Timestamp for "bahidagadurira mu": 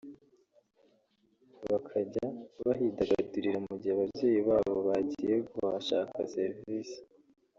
2.65-3.73